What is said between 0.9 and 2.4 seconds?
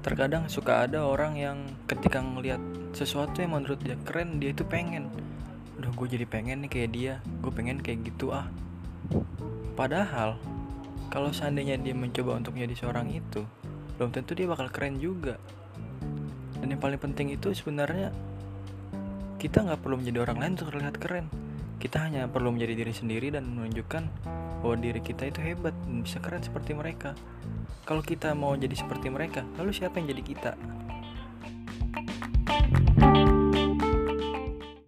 orang yang ketika